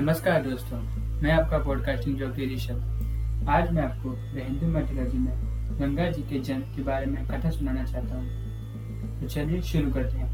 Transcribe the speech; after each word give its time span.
नमस्कार 0.00 0.42
दोस्तों, 0.42 0.78
मैं 1.22 1.32
आपका 1.32 1.58
पॉडकास्टिंग 1.58 2.18
जोकी 2.18 2.54
ऋषभ। 2.54 3.46
आज 3.48 3.70
मैं 3.70 3.82
आपको 3.82 4.10
द 4.10 4.42
हिंदू 4.44 4.66
मैथोलॉजी 4.66 5.18
में 5.18 5.34
गंगा 5.80 6.10
जी 6.10 6.22
के 6.22 6.38
जन्म 6.38 6.60
के 6.60 6.82
बारे 6.82 7.06
में 7.06 7.26
कथा 7.26 7.50
सुनाना 7.50 7.84
चाहता 7.84 8.14
हूँ। 8.14 9.20
तो 9.20 9.28
चलिए 9.28 9.62
शुरू 9.62 9.92
करते 9.92 10.18
हैं। 10.18 10.30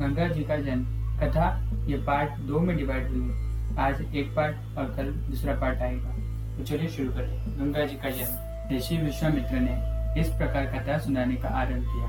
गंगा 0.00 0.28
जी 0.28 0.44
का 0.44 0.56
जन्म, 0.56 0.84
कथा, 1.18 1.70
ये 1.86 1.96
पार्ट 1.96 2.30
दो 2.30 2.60
में 2.60 2.76
डिवाइड 2.76 3.08
हुई 3.08 3.20
है। 3.20 3.76
आज 3.78 4.16
एक 4.16 4.34
पार्ट 4.36 4.78
और 4.78 4.84
कल 4.96 5.12
दूसरा 5.12 5.54
पार्ट 5.54 5.78
आएगा। 5.78 6.16
तो 6.56 6.64
चलिए 6.64 6.88
शुरू 6.88 7.12
करते 7.12 7.36
हैं। 7.36 7.58
गंगा 7.60 7.84
जी 7.84 7.96
का 7.96 8.10
जन्म 8.10 8.76
ऋषि 8.76 8.96
विश्वामित्र 8.96 9.60
ने 9.60 10.20
इस 10.20 10.28
प्रकार 10.28 10.66
कथा 10.66 10.98
सुनाने 10.98 11.34
का 11.34 11.48
आरंभ 11.48 11.84
किया। 11.84 12.08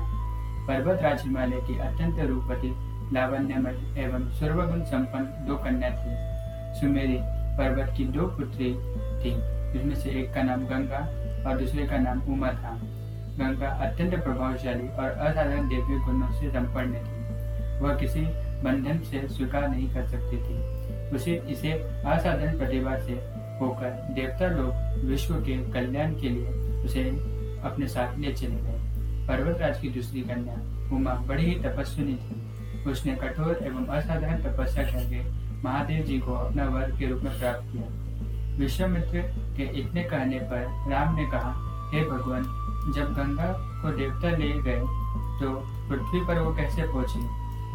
पर्वत 0.66 1.02
राज 1.02 1.22
हिमालय 1.22 1.60
की 1.60 1.78
अत्यंत 1.78 2.20
रूपवती, 2.20 2.74
लावण्यमय 3.14 4.02
एवं 4.02 4.30
सर्वगुण 4.30 4.84
संपन्न 4.84 5.46
दो 5.46 5.56
कन्या 5.56 5.90
थी। 5.90 6.31
सुमेरी, 6.80 7.18
पर्वत 7.58 7.94
की 7.96 8.04
दो 8.04 8.26
पुत्री 8.26 8.72
थी 9.22 9.34
जिसमें 9.72 9.94
से 9.94 10.10
एक 10.10 10.32
का 10.34 10.42
नाम 10.42 10.66
गंगा 10.66 10.98
और 11.46 11.58
दूसरे 11.58 11.86
का 11.86 11.98
नाम 11.98 12.22
उमा 12.22 12.48
था। 12.52 12.78
गंगा 13.38 13.68
अत्यंत 13.68 14.14
प्रभावशाली 14.14 14.88
और 14.88 15.10
असाधारण 15.10 15.68
देवी 15.68 15.98
गुणों 15.98 16.30
से 16.32 16.50
संपन्न 16.50 16.94
थी। 16.94 17.80
वह 17.80 17.94
किसी 17.96 18.20
बंधन 18.62 18.98
से 18.98 19.28
स्वीकार 19.28 19.68
नहीं 19.68 19.88
कर 19.94 20.06
सकती 20.06 20.36
थी। 20.36 20.56
उसे 21.16 21.42
इसे 21.48 21.72
असाधारण 21.72 22.58
प्रतिभा 22.58 22.96
से 22.98 23.12
होकर 23.60 23.90
देवता 24.14 24.46
लोग 24.46 25.04
विश्व 25.04 25.34
के 25.34 25.56
कल्याण 25.72 26.14
के 26.14 26.28
लिए 26.28 26.48
उसे 26.84 27.02
अपने 27.64 27.86
साथ 27.86 28.18
ले 28.18 28.32
चले 28.32 28.56
गए। 28.56 28.78
पर्वतराज 29.28 29.80
की 29.80 29.88
दूसरी 29.88 30.20
कन्या, 30.20 30.54
उमा 30.96 31.14
बड़ी 31.14 31.44
ही 31.44 31.54
तपस्विनी 31.54 32.14
थी। 32.14 32.90
उसने 32.90 33.14
कठोर 33.14 33.58
एवं 33.62 33.86
असाधारण 33.86 34.42
तपस्या 34.42 34.84
करके 34.84 35.20
महादेव 35.64 36.04
जी 36.04 36.18
को 36.18 36.32
अपना 36.34 36.64
वर 36.68 36.90
के 36.98 37.06
रूप 37.06 37.22
में 37.22 37.38
प्राप्त 37.38 37.72
किया। 37.72 38.56
विश्वामित्र 38.58 39.20
के 39.56 39.64
इतने 39.80 40.02
कहने 40.04 40.38
पर 40.50 40.90
राम 40.90 41.14
ने 41.16 41.24
कहा, 41.26 41.52
हे 41.92 42.04
भगवान, 42.04 42.42
जब 42.94 43.12
गंगा 43.14 43.52
को 43.82 43.96
देवता 43.96 44.30
ले 44.36 44.52
गए 44.62 44.80
तो 45.40 45.52
पृथ्वी 45.88 46.20
पर 46.26 46.38
वो 46.38 46.54
कैसे 46.56 46.82
पहुँची? 46.84 47.20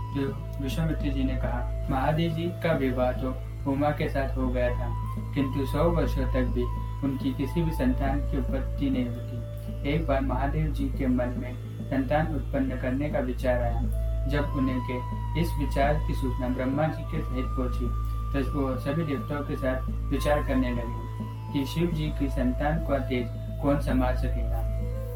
तो 0.09 0.64
विश्वामित्र 0.64 1.11
जी 1.14 1.23
ने 1.23 1.36
कहा 1.36 1.88
महादेव 1.89 2.31
जी 2.31 2.48
का 2.64 2.72
विवाह 2.78 3.11
तो 3.14 3.36
उमा 3.72 3.89
के 3.92 4.09
साथ 4.09 4.38
हो 4.38 4.48
गया 4.50 4.70
था, 4.72 4.88
किंतु 5.36 5.66
सौ 5.67 5.89
वर्षों 5.92 6.28
तक 6.33 6.52
भी 6.56 6.64
उनकी 7.04 7.33
किसी 7.33 7.61
भी 7.61 7.72
संतान 7.73 8.20
की 8.22 8.38
उत्पत्ति 8.38 8.89
नहीं 8.89 9.08
हुई 9.08 9.92
एक 9.92 10.06
बार 10.08 10.22
महादेव 10.23 10.72
जी 10.73 10.86
के 10.89 11.08
मन 11.08 11.33
में 11.38 11.54
संतान 11.89 12.36
उत्पन्न 12.36 12.80
करने 12.81 13.09
का 13.09 13.20
विचार 13.22 13.61
आया। 13.61 14.06
जब 14.30 14.53
उन्हें 14.58 14.80
के 14.81 14.97
इस 15.42 15.52
विचार 15.59 15.94
की 16.08 16.14
सूचना 16.14 16.47
ब्रह्मा 16.50 16.88
जी 16.88 17.03
के 17.11 17.22
सहित 17.23 17.45
पहुँची 17.58 17.88
तो 18.28 18.39
वो 18.53 18.75
सभी 18.78 19.03
देवताओं 19.03 19.44
के 19.44 19.56
साथ 19.56 19.89
विचार 20.11 20.44
करने 20.47 20.72
लगे 20.72 21.53
कि 21.53 21.66
शिव 21.66 21.92
जी 21.92 22.09
की 22.20 22.28
संतान 22.30 22.80
का 22.88 22.98
तेज 23.09 23.28
कौन 23.61 23.80
संभाल 23.81 24.16
सकेगा। 24.16 24.64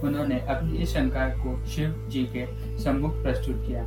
उन्होंने 0.08 0.40
अपनी 0.50 0.78
इस 0.78 0.94
शंका 0.94 1.28
को 1.38 1.56
शिव 1.68 2.08
जी 2.12 2.24
के 2.36 2.46
सम्मुख 2.84 3.22
प्रस्तुत 3.24 3.64
किया। 3.68 3.84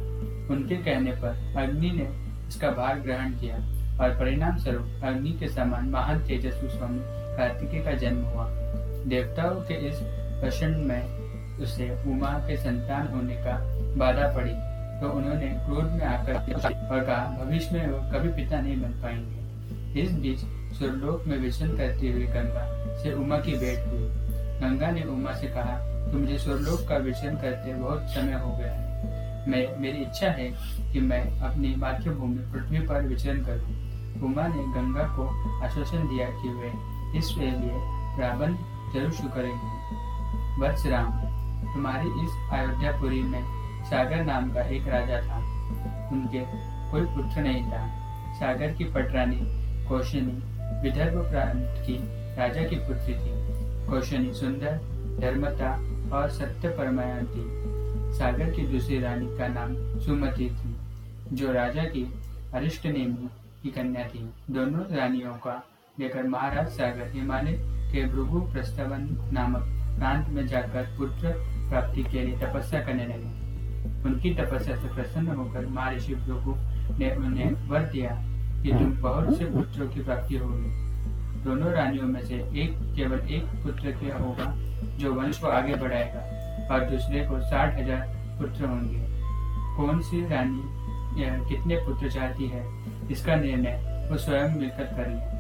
उनके 0.55 0.77
कहने 0.85 1.13
पर 1.13 1.63
अग्नि 1.63 1.91
ने 1.91 2.09
इसका 2.49 2.71
भार 2.71 3.01
ग्रहण 3.01 3.33
किया 3.41 3.57
और 4.01 4.19
परिणाम 4.19 4.57
स्वरूप 4.57 5.05
अग्नि 5.05 5.33
के 5.41 5.49
समान 5.49 5.89
महान 5.91 6.21
तेजस्वी 6.27 6.69
स्वामी 6.69 7.01
कार्तिकेय 7.37 7.83
का 7.83 7.93
जन्म 7.95 8.23
हुआ। 8.25 8.47
देवताओं 9.07 9.61
के 9.63 9.75
इस 9.89 9.99
प्रश्न 10.41 10.71
में 10.89 11.59
उसे 11.65 11.91
उमा 12.13 12.33
के 12.47 12.57
संतान 12.57 13.09
होने 13.09 13.37
का 13.37 13.59
बाधा 13.97 14.27
पड़ी। 14.37 14.55
तो 15.05 15.09
उन्होंने 15.11 15.49
क्रोध 15.65 15.85
में 15.85 16.05
आकर 16.05 16.35
और 16.35 17.05
कहा, 17.05 17.25
भविष्य 17.39 17.77
में 17.77 17.89
वो 17.89 17.97
कभी 18.13 18.29
पिता 18.29 18.61
नहीं 18.61 18.77
बन 18.83 18.93
पाएँगे। 19.03 20.01
इस 20.01 20.13
बीच 20.13 20.39
स्वर्लोक 20.77 21.25
में 21.27 21.37
विचरण 21.39 21.77
करती 21.77 22.13
हुई 22.13 22.27
गंगा 22.27 22.63
से 23.03 23.13
उमा 23.13 23.39
की 23.39 23.53
भेंट 23.53 23.87
हुई। 23.89 24.07
गंगा 24.61 24.91
ने 24.91 25.03
उमा 25.05 25.33
से 25.33 25.47
कहा 25.47 25.77
कि 25.83 26.17
मुझे 26.17 26.39
स्वर्लोक 26.39 26.89
का 26.89 26.97
विचरण 26.97 27.37
करते 27.37 27.75
बहुत 27.75 28.09
समय 28.11 28.33
हो 28.33 28.57
गया 28.57 28.73
है। 28.73 29.49
मैं, 29.49 29.79
मेरी 29.79 29.99
इच्छा 29.99 30.31
है 30.31 30.49
कि 30.93 31.01
मैं 31.01 31.21
अपनी 31.41 31.75
मातृभूमि 31.77 32.53
पृथ्वी 32.53 32.79
पर 32.79 33.03
विचरण 33.03 33.45
करूँ। 33.45 34.23
उमा 34.25 34.47
ने 34.47 34.65
गंगा 34.75 35.05
को 35.17 35.27
आश्वासन 35.65 36.09
दिया 36.09 36.29
कि 36.31 36.49
वे 36.49 36.73
इसके 37.19 37.51
लिए 37.51 37.83
रावण 38.21 38.57
ज़रूर 38.95 39.11
शुरू 39.11 39.29
करेंगे। 39.29 40.63
वत्स 40.63 40.87
राम 40.87 41.13
तुम्हारी 41.75 42.09
इस 42.25 42.33
अयोध्यापुरी 42.53 43.23
में 43.23 43.64
सागर 43.95 44.25
नाम 44.25 44.53
का 44.53 44.61
एक 44.61 44.89
राजा 44.89 45.21
था। 45.21 45.37
उनके 46.13 46.39
कोई 46.91 47.01
पुत्र 47.01 47.41
नहीं 47.41 47.63
था। 47.65 47.83
सागर 48.35 48.73
की 48.73 48.85
पटरानी 48.85 49.37
कौशनी 49.89 50.33
विदर्भ 50.83 51.31
प्रांत 51.31 51.87
की 51.87 51.99
राजा 52.37 52.63
की 52.63 52.77
पुत्री 52.77 53.15
थी। 53.15 53.31
कौशनी 53.87 54.33
सुंदर, 54.33 54.81
धर्मता 55.21 55.71
और 56.17 56.31
सत्य 56.31 56.69
परमाया 56.69 57.21
थी। 57.21 57.45
सागर 58.19 58.51
की 58.51 58.63
दूसरी 58.63 59.01
रानी 59.01 59.39
का 59.39 59.49
नाम 59.49 59.77
सुमति 60.01 60.51
थी, 60.51 60.77
जो 61.37 61.53
राजा 61.53 61.85
की 61.85 62.15
अरिष्ट 62.55 62.87
नेमी 62.87 63.29
की 63.63 63.71
कन्या 63.71 64.09
थी। 64.09 64.31
दोनों 64.51 64.97
रानियों 64.97 65.33
का 65.33 65.63
लेकर 66.01 66.23
महाराज 66.23 66.69
सागर 66.69 67.11
हिमालय 67.13 67.53
के 67.93 68.05
भृगु 68.05 68.41
प्रस्तवन 68.41 69.31
नामक 69.33 69.63
प्रांत 69.99 70.29
में 70.29 70.47
जाकर 70.47 70.95
पुत्र 70.99 71.33
प्राप्ति 71.71 72.03
के 72.03 72.21
लिए 72.23 72.39
तपस्या 72.39 72.81
करने 72.81 73.05
लगे। 73.05 73.44
उनकी 74.07 74.35
तपस्या 74.35 74.77
से 74.77 74.89
प्रसन्न 74.95 75.35
होकर 75.37 75.67
महर्षि 75.69 76.15
भृगु 76.15 76.55
ने 76.99 77.11
उन्हें 77.17 77.69
वर 77.69 77.83
दिया 77.93 78.11
कि 78.63 78.73
तुम 78.73 78.97
बहुत 79.03 79.37
से 79.39 79.45
पुत्रों 79.47 79.89
की 79.89 80.03
प्राप्ति 80.03 80.37
होगी। 80.37 80.71
दोनों 81.45 81.73
रानियों 81.73 82.07
में 82.09 82.21
से 82.25 82.35
एक 82.35 82.77
केवल 82.97 83.29
एक 83.31 83.45
पुत्र 83.65 83.91
के 83.93 84.13
होगा 84.13 84.55
जो 84.99 85.13
वंश 85.15 85.39
को 85.39 85.47
आगे 85.49 85.75
बढ़ाएगा 85.75 86.21
और 86.75 86.85
दूसरे 86.91 87.25
को 87.27 87.41
साठ 87.41 87.79
हज़ार 87.79 88.07
पुत्र 88.39 88.65
होंगे। 88.65 89.03
कौन 89.77 90.01
सी 90.03 90.21
रानी 90.29 91.23
या 91.23 91.37
कितने 91.49 91.77
पुत्र 91.87 92.11
चाहती 92.11 92.49
है? 92.49 92.65
इसका 93.11 93.35
निर्णय 93.37 94.09
वो 94.11 94.19
स्वयं 94.19 94.57
मिलकर 94.59 94.85
कर 94.97 95.09
ले। 95.09 95.33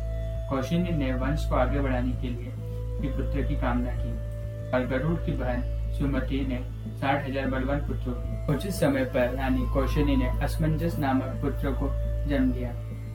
कौशिनी 0.50 0.90
ने 0.96 1.12
वंश 1.14 1.46
को 1.48 1.56
आगे 1.56 1.80
बढ़ाने 1.80 2.12
के 2.22 2.28
लिए 2.30 2.52
पुत्र 3.06 3.42
की 3.42 3.56
कामना 3.60 3.92
की 3.94 4.12
और 4.70 4.86
गरुड़ 4.88 5.16
की 5.16 5.32
बहन 5.32 5.62
सुमति 5.94 6.40
ने 6.48 6.58
साठ 7.00 7.28
हज़ार 7.28 7.46
बलवान 7.50 7.80
पुत्रों 7.80 8.14
की। 8.14 8.52
उचित 8.54 8.72
समय 8.72 9.04
पर 9.14 9.34
रानी 9.34 9.66
कौशनी 9.74 10.16
ने 10.16 10.28
असमंजस 10.42 10.98
नामक 10.98 11.38
पुत्र 11.42 11.70
को 11.72 11.88
जन्म 12.28 12.52
दिया। 12.52 12.70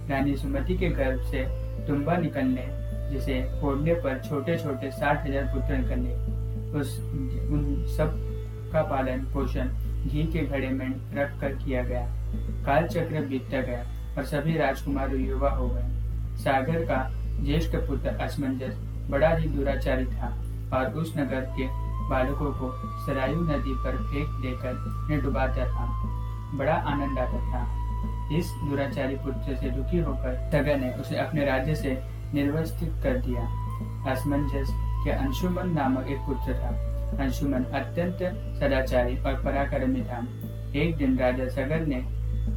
रानी 0.10 0.36
सुमति 0.38 0.78
के 0.78 0.90
गर्भ 0.92 1.22
से 1.32 1.44
तुम्बा 1.88 2.16
निकलने, 2.18 2.66
जिसे 3.12 3.42
फोड़ने 3.62 3.94
पर 3.96 4.20
छोटे 4.20 4.58
छोटे 4.58 4.92
साठ 4.92 5.28
हज़ार 5.28 5.44
पुत्र 5.54 5.78
निकलने, 5.78 6.14
उस 6.80 6.98
उन 7.00 7.86
सब 7.98 8.18
का 8.74 8.82
पालन 8.90 9.26
पोषण 9.34 9.70
घी 10.02 10.24
के 10.34 10.46
घड़े 10.46 10.70
में 10.70 10.90
रख 11.16 11.40
कर 11.42 11.54
किया 11.56 11.84
गया। 11.84 12.06
काल 12.66 12.88
चक्र 12.88 13.22
बीतता 13.28 13.62
गया 13.62 13.84
और 14.18 14.26
सभी 14.26 14.58
राजकुमार 14.58 15.16
युवा 15.16 15.50
हो 15.52 15.68
गए। 15.70 16.38
सागर 16.38 16.86
का 16.86 17.00
ज्येष्ठ 17.42 17.76
पुत्र 17.78 18.10
असमंजस 18.22 18.76
बड़ा 19.10 19.30
ही 19.30 19.48
दुराचारी 19.50 20.06
था 20.08 20.28
और 20.74 20.94
उस 20.94 21.14
नगर 21.18 21.42
के 21.58 21.68
बालकों 22.10 22.52
को 22.52 22.72
सरायू 23.06 23.42
नदी 23.42 23.74
पर 23.74 23.98
फेंक 23.98 24.30
देकर 24.30 25.22
डुबाता 25.22 25.66
था। 25.68 25.86
बड़ा 26.58 26.74
आनंद 26.74 27.20
आता 27.20 27.38
था। 27.38 27.80
इस 28.36 28.52
दुराचारी 28.52 29.16
पुत्र 29.16 29.56
से 29.56 29.70
दुखी 29.70 30.00
होकर 30.00 30.50
सगर 30.52 30.78
ने 30.78 30.94
उसे 30.94 31.16
अपने 31.16 31.46
राज्य 31.46 31.76
से 31.76 32.02
निर्वस्थित 32.34 32.90
कर 33.04 33.18
दिया। 33.18 33.42
असमंजस 34.12 34.70
के 35.04 35.10
अंशुमन 35.10 35.70
नामक 35.70 36.08
एक 36.08 36.20
पुत्र 36.20 36.54
था। 36.54 36.68
अंशुमन 37.24 37.64
अत्यंत 37.64 38.20
सदाचारी 38.60 39.18
और 39.18 39.34
पराक्रमी 39.34 40.02
था। 40.02 40.18
एक 40.80 40.96
दिन 40.98 41.18
राजा 41.18 41.48
सगर 41.48 41.80
ने 41.80 41.98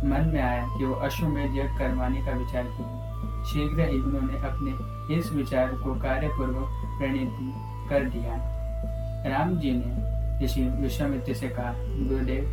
मन 0.08 0.30
में 0.34 0.42
आया 0.42 0.66
कि 0.78 0.84
वो 0.84 0.94
अश्वमेध 0.94 1.50
यज्ञ 1.50 1.78
करवाने 1.78 2.20
का 2.20 2.30
विचार 2.30 2.62
किया। 2.62 3.44
शीघ्र 3.44 3.88
ही 3.88 3.98
उन्होंने 3.98 4.38
अपने 4.38 4.92
इस 5.14 5.32
विचार 5.32 5.66
को 5.66 5.94
कार्यपूर्वक 6.00 6.68
प्रणीत 6.98 7.32
कर 7.90 8.08
दिया। 8.08 8.61
राम 9.26 9.58
जी 9.58 9.72
ने 9.74 10.44
ऋषि 10.44 10.62
विश्वामित्र 10.62 11.34
से 11.34 11.48
कहा, 11.48 11.74
गुरुदेव, 11.78 12.44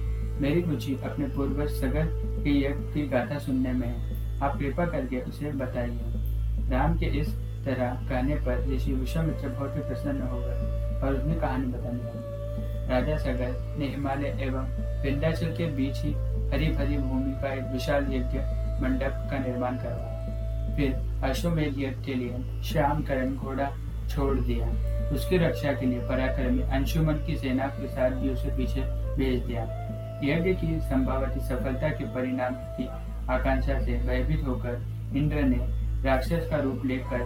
मेरी 0.42 0.62
रुचि 0.62 0.94
अपने 1.06 1.28
पूर्वज 1.28 1.70
सगर 1.70 2.06
के 2.44 2.60
यज्ञ 2.60 2.94
की 2.94 3.08
गाथा 3.08 3.38
सुनने 3.38 3.74
में 3.74 3.88
है। 3.88 4.42
आप 4.42 4.58
कृपा 4.60 4.86
करके 4.86 5.22
उसे 5.22 5.52
बताइए 5.52 6.70
राम 6.70 6.98
के 6.98 7.06
इस 7.06 7.30
तरह 7.66 7.94
कहने 8.10 8.36
पर 8.36 8.68
ऋषि 8.74 8.94
विश्वामित्र 8.94 9.50
बहुत 9.50 9.76
ही 9.76 9.82
प्रसन्न 9.82 10.22
हो 10.22 10.40
गए 10.40 11.02
और 11.02 11.16
उसने 11.16 11.36
कहानी 11.36 11.68
बताने 11.68 12.04
लगी। 12.04 12.88
राजा 12.90 13.18
सगर 13.18 13.76
ने 13.80 13.88
हिमालय 13.88 14.38
एवं 14.42 14.70
विंध्याचल 15.04 15.48
के 15.48 15.66
बीच 15.66 16.02
ही 16.02 16.14
हरी 16.50 16.68
भरी 16.68 16.98
भूमि 16.98 17.34
का 17.42 17.54
एक 17.54 17.72
विशाल 17.74 18.04
यज्ञ 18.04 18.40
मंडप 18.84 19.28
का 19.32 19.40
निर्माण 19.40 19.78
करवाया। 19.78 20.76
फिर 20.76 20.96
अश्वमेध 21.30 21.68
यज्ञ 21.68 22.06
के 22.06 22.14
लिए 22.14 22.62
श्याम 22.64 23.04
करण 23.04 23.36
घोड़ा 23.36 23.72
छोड़ 24.10 24.38
दिया। 24.38 24.68
उसकी 25.14 25.38
रक्षा 25.38 25.72
के 25.74 25.86
लिए 25.86 26.00
पराक्रमी 26.08 26.62
अंशुमन 26.72 27.24
की 27.28 27.36
सेना 27.38 27.68
के 27.70 27.88
साथ 27.88 28.12
भी 28.22 28.30
उसे 28.30 28.56
पीछे 28.58 28.82
भेज 29.18 29.44
दिया। 29.44 29.64
यज्ञ 30.24 30.54
की 30.54 30.80
संभावित 30.82 31.42
सफलता 31.44 31.90
के 31.90 32.06
परिणाम 32.16 32.56
की 32.78 32.88
आकांक्षा 33.34 33.80
से 33.80 33.98
भयभीत 34.08 34.48
होकर 34.48 35.18
इंद्र 35.18 35.44
ने 35.44 35.58
राक्षस 36.04 36.48
का 36.52 36.58
रूप 36.58 36.86
लेकर 36.86 37.22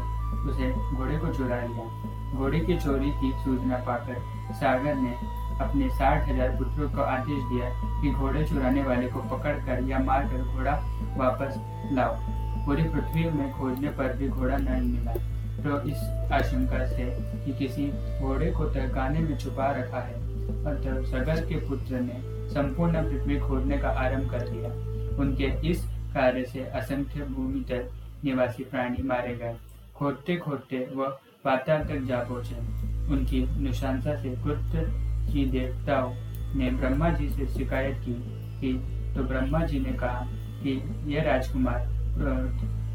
उसे 0.50 0.71
घोड़े 0.71 1.18
को 1.18 1.33
चुरा 1.33 1.62
लिया। 1.62 1.85
घोड़े 2.33 2.59
की 2.59 2.77
चोरी 2.77 3.09
की 3.12 3.31
सूचना 3.44 3.77
पाकर 3.88 4.15
सागर 4.53 4.95
ने 4.95 5.12
अपने 5.63 5.89
साठ 5.89 6.27
हज़ार 6.30 6.56
पुत्रों 6.57 6.89
को 6.89 7.01
आदेश 7.01 7.44
दिया 7.50 7.69
कि 8.01 8.12
घोड़े 8.12 8.44
चुराने 8.45 8.83
वाले 8.83 9.07
को 9.07 9.19
पकड़कर 9.30 9.83
या 9.89 10.00
मारकर 10.00 10.41
घोड़ा 10.53 10.74
वापस 11.18 11.59
लाओ। 11.94 12.15
पूरी 12.65 12.83
पृथ्वी 12.83 13.30
में 13.30 13.51
खोजने 13.51 13.89
पर 13.91 14.18
भी 14.18 14.27
घोड़ा 14.30 14.57
नहीं 14.57 14.89
मिला। 14.89 15.13
तो 15.53 15.79
इस 15.89 15.97
आशंका 16.33 16.85
से 16.88 17.05
कि 17.45 17.53
किसी 17.57 17.85
घोड़े 18.19 18.51
को 18.51 18.65
तहखाने 18.65 19.19
में 19.19 19.38
छुपा 19.38 19.69
रखा 19.71 20.00
है 20.00 20.13
अतः 20.65 21.03
सगर 21.11 21.45
के 21.45 21.55
पुत्र 21.67 22.00
ने 22.00 22.21
संपूर्ण 22.53 23.03
पृथ्वी 23.03 23.39
खोदने 23.39 23.77
का 23.77 23.89
आरंभ 24.00 24.31
कर 24.31 24.47
दिया। 24.50 24.69
उनके 25.17 25.51
इस 25.69 25.83
कार्य 26.13 26.44
से 26.44 26.63
असंख्य 26.79 27.25
भूमि 27.25 27.59
तक 27.69 27.89
निवासी 28.23 28.63
प्राणी 28.63 29.03
मारे 29.03 29.35
गए। 29.35 29.55
खोदते 29.95 30.35
खोदते 30.38 30.88
वह 30.95 31.17
पाताल 31.44 31.83
तक 31.83 32.06
जा 32.07 32.23
पहुँचे। 32.23 32.56
उनकी 33.13 33.45
निशांसा 33.63 34.15
से 34.21 34.29
कुत्र 34.44 34.85
की 35.31 35.45
देवताओं 35.51 36.13
ने 36.56 36.69
ब्रह्मा 36.71 37.09
जी 37.09 37.29
से 37.29 37.45
शिकायत 37.47 37.97
की 37.99 38.13
कि 38.59 38.73
तो 39.15 39.23
ब्रह्मा 39.23 39.63
जी 39.65 39.79
ने 39.79 39.94
कहा 39.94 40.27
कि 40.63 40.71
यह 41.13 41.23
राजकुमार 41.23 41.88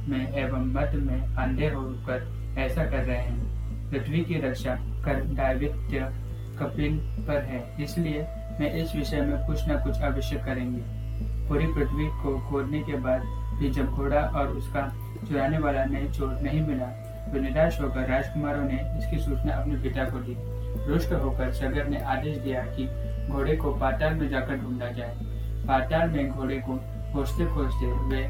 में 0.08 0.32
एवं 0.34 0.72
मत 0.75 0.93
में 0.96 1.37
अंधे 1.37 1.69
होकर 1.69 2.26
ऐसा 2.56 2.85
कर 2.85 3.05
रहे 3.05 3.17
हैं। 3.17 3.91
पृथ्वी 3.91 4.21
की 4.21 4.41
रक्षा 4.41 4.75
कर 5.05 5.23
दायित्व 5.35 5.99
कपिल 6.59 6.99
पर 7.27 7.43
है। 7.43 7.62
इसलिए 7.85 8.21
मैं 8.61 8.73
इस 8.75 8.95
विषय 8.97 9.21
में 9.21 9.47
कुछ 9.47 9.69
न 9.69 9.79
कुछ 9.85 10.00
अवश्य 10.03 10.37
करेंगे। 10.37 10.81
पूरी 11.49 11.67
पृथ्वी 11.67 12.06
को 12.23 12.39
खोदने 12.49 12.81
के 12.83 12.97
बाद 12.97 13.23
भी 13.59 13.71
जब 13.71 13.87
घोड़ा 13.87 14.21
और 14.21 14.49
उसका 14.49 14.83
चुराने 15.29 15.59
वाला 15.59 15.85
नए 15.85 16.09
चोर 16.09 16.33
नहीं 16.43 16.61
मिला 16.67 16.87
तो 17.33 17.41
निराश 17.41 17.81
होकर 17.81 18.09
राजकुमारों 18.09 18.65
ने 18.65 18.77
इसकी 18.99 19.19
सूचना 19.19 19.55
अपने 19.55 19.77
पिता 19.83 20.05
को 20.05 20.19
दी। 20.19 20.37
रुष्ट 20.87 21.12
होकर 21.12 21.53
सगर 21.53 21.89
ने 21.89 22.00
आदेश 22.06 22.37
दिया 22.39 22.62
कि 22.69 22.87
घोड़े 23.29 23.56
को 23.56 23.73
पाताल 23.75 24.15
में 24.15 24.29
जाकर 24.29 24.56
ढूंढा 24.56 24.89
जाए। 24.89 25.15
पाताल 25.67 26.11
में 26.11 26.31
घोड़े 26.31 26.56
को 26.59 26.77
खोजते 27.12 27.47
खोजते 27.47 27.87
वे 28.09 28.23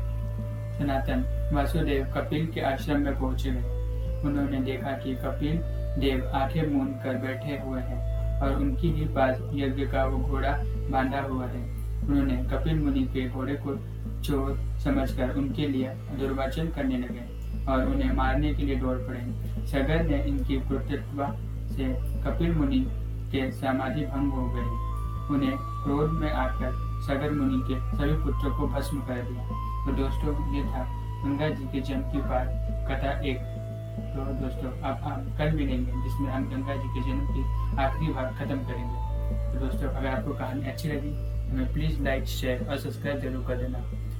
सनातन 0.79 1.25
वासुदेव 1.55 2.05
कपिल 2.17 2.47
के 2.47 2.61
आश्रम 2.61 3.01
में 3.01 3.15
पहुँचे। 3.15 3.51
गए 3.51 3.78
उन्होंने 4.25 4.61
देखा 4.61 4.93
कि 4.93 5.15
कपिल 5.15 5.59
देव 6.01 6.31
आँखें 6.35 6.75
मूंद 6.75 7.01
कर 7.05 7.17
बैठे 7.17 7.59
हुए 7.59 7.81
हैं 7.81 8.41
और 8.41 8.55
उनकी 8.55 8.93
ही 8.93 9.05
पास 9.05 9.41
यज्ञ 9.55 9.87
का 9.87 10.05
वो 10.05 10.19
घोड़ा 10.19 10.53
बांधा 10.91 11.21
हुआ 11.21 11.47
है। 11.47 11.63
उन्होंने 12.03 12.37
कपिल 12.45 12.79
मुनि 12.79 13.03
के 13.05 13.29
घोड़े 13.29 13.55
को 13.67 13.77
चोर 14.23 14.57
समझकर 14.85 15.35
उनके 15.37 15.67
लिए 15.69 15.89
दुर्वाचन 16.19 16.67
करने 16.67 16.99
लगे 16.99 17.27
और 17.73 17.85
उन्हें 17.85 18.13
मारने 18.13 18.55
के 18.55 18.63
लिए 18.63 18.77
दौड़ 18.77 18.97
पड़े। 18.99 19.67
सगर 19.67 20.03
ने 20.03 20.23
इनकी 20.23 20.57
कृतित्व 20.61 21.25
से 21.69 21.89
कपिल 22.25 22.53
मुनि 22.53 22.87
के 23.33 23.51
समाधि 23.53 24.05
भंग 24.07 24.33
हो 24.33 24.49
गई 24.49 24.87
उन्हें 25.35 25.57
क्रोध 25.57 26.11
में 26.11 26.31
आकर 26.33 26.71
सगर 27.07 27.31
मुनि 27.31 27.61
के 27.69 27.97
सभी 27.97 28.13
पुत्रों 28.25 28.57
को 28.59 28.67
भस्म 28.67 29.01
कर 29.01 29.23
दिया। 29.23 29.43
तो 29.87 29.93
दोस्तों, 29.93 30.55
ये 30.55 30.63
था 30.63 30.85
गंगा 31.25 31.49
जी 31.49 31.65
के 31.65 31.81
जन्म 31.81 32.03
की 32.03 32.19
बात 32.19 32.49
कथा 32.91 33.11
एक। 33.21 33.58
तो 33.99 34.25
दोस्तों 34.41 34.71
आप, 34.89 35.01
हम 35.05 35.25
कल 35.39 35.51
मिलेंगे 35.57 35.93
जिसमें 36.03 36.31
हम 36.31 36.49
गंगा 36.51 36.75
जी 36.77 36.89
के 36.89 37.01
जन्म 37.03 37.27
की 37.29 37.43
आखिरी 37.83 38.13
भाग 38.13 38.35
खत्म 38.39 38.59
करेंगे। 38.69 39.53
तो 39.53 39.67
दोस्तों 39.67 39.89
अगर 39.91 40.09
आपको 40.09 40.35
कहानी 40.35 40.69
अच्छी 40.71 40.89
लगी 40.89 41.13
हमें 41.51 41.73
प्लीज़ 41.73 42.03
लाइक 42.03 42.25
शेयर 42.29 42.67
और 42.69 42.79
सब्सक्राइब 42.79 43.21
ज़रूर 43.21 43.45
कर 43.47 43.57
देना। 43.57 43.79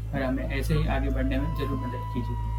और 0.09 0.23
हमें 0.23 0.45
ऐसे 0.49 0.75
ही 0.75 0.87
आगे 0.89 1.11
बढ़ने 1.11 1.39
में 1.39 1.55
ज़रूर 1.57 1.79
मदद 1.79 2.13
कीजिए। 2.15 2.57